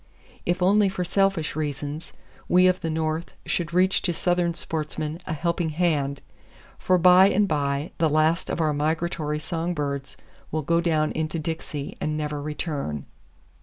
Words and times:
If 0.47 0.63
only 0.63 0.89
for 0.89 1.05
selfish 1.05 1.55
reasons, 1.55 2.11
we 2.47 2.65
of 2.65 2.81
the 2.81 2.89
North 2.89 3.33
should 3.45 3.71
reach 3.71 4.01
to 4.01 4.13
southern 4.13 4.55
sportsmen 4.55 5.19
a 5.27 5.33
helping 5.33 5.69
hand, 5.69 6.23
for 6.79 6.97
by 6.97 7.29
and 7.29 7.47
by 7.47 7.91
the 7.99 8.09
last 8.09 8.49
of 8.49 8.59
our 8.59 8.73
migratory 8.73 9.37
song 9.37 9.75
birds 9.75 10.17
will 10.49 10.63
go 10.63 10.81
down 10.81 11.11
into 11.11 11.37
Dixie 11.37 11.97
and 12.01 12.17
never 12.17 12.41
return. 12.41 13.05